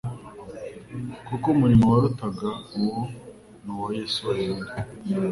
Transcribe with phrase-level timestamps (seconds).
[1.27, 2.99] kuko umurimo warutaga uwo
[3.63, 4.67] ni uwa Yesu wenyine.